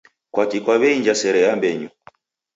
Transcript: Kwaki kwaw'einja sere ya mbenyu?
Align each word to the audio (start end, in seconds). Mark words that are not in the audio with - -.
Kwaki 0.33 0.57
kwaw'einja 0.63 1.13
sere 1.21 1.39
ya 1.45 1.51
mbenyu? 1.57 1.89